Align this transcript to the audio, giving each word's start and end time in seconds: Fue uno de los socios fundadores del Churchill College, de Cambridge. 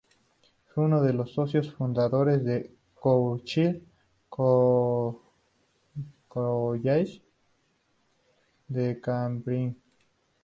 Fue 0.73 0.83
uno 0.85 0.99
de 1.03 1.13
los 1.13 1.31
socios 1.31 1.71
fundadores 1.75 2.43
del 2.43 2.75
Churchill 3.03 3.87
College, 4.31 7.21
de 8.67 8.99
Cambridge. 8.99 9.75